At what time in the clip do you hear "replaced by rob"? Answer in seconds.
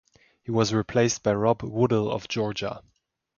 0.73-1.61